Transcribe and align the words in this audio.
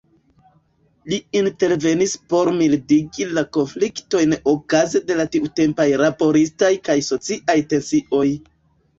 Li 1.11 1.17
intervenis 1.39 2.13
por 2.33 2.47
mildigi 2.61 3.27
la 3.37 3.43
konfliktojn 3.57 4.33
okaze 4.53 5.01
de 5.11 5.17
la 5.19 5.25
tiutempaj 5.35 5.85
laboristaj 6.05 6.71
kaj 6.89 6.95
sociaj 7.09 7.57
tensioj. 7.75 8.25